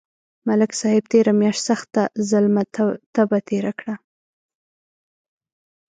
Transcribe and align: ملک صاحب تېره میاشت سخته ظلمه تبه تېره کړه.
ملک 0.47 0.71
صاحب 0.81 1.03
تېره 1.11 1.33
میاشت 1.39 1.61
سخته 1.69 2.01
ظلمه 2.29 2.63
تبه 3.15 3.39
تېره 3.47 3.71
کړه. 3.79 3.95